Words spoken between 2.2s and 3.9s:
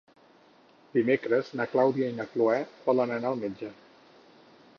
na Cloè volen anar al metge.